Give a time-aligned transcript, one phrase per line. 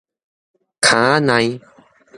[0.81, 1.61] 坩仔賴